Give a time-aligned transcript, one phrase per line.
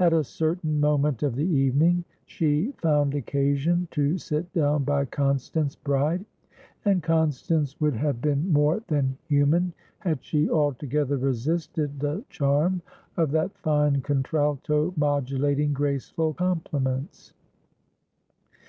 [0.00, 5.76] At a certain moment of the evening, she found occasion to sit down by Constance
[5.76, 6.24] Bride,
[6.84, 12.82] and Constance would have been more than human had she altogether resisted the charm
[13.16, 17.32] of that fine contralto modulating graceful compliments.